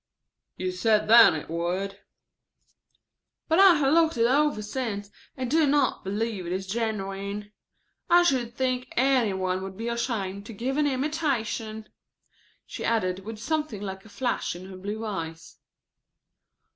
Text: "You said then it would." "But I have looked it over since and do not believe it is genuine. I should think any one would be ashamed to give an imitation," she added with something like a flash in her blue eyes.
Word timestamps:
"You 0.57 0.71
said 0.71 1.07
then 1.07 1.35
it 1.35 1.47
would." 1.47 1.99
"But 3.47 3.59
I 3.59 3.75
have 3.75 3.93
looked 3.93 4.17
it 4.17 4.25
over 4.25 4.63
since 4.63 5.11
and 5.37 5.51
do 5.51 5.67
not 5.67 6.03
believe 6.03 6.47
it 6.47 6.51
is 6.51 6.65
genuine. 6.65 7.51
I 8.09 8.23
should 8.23 8.55
think 8.55 8.91
any 8.97 9.33
one 9.33 9.61
would 9.61 9.77
be 9.77 9.89
ashamed 9.89 10.47
to 10.47 10.53
give 10.53 10.77
an 10.77 10.87
imitation," 10.87 11.87
she 12.65 12.83
added 12.83 13.19
with 13.19 13.37
something 13.37 13.83
like 13.83 14.03
a 14.03 14.09
flash 14.09 14.55
in 14.55 14.65
her 14.71 14.75
blue 14.77 15.05
eyes. 15.05 15.57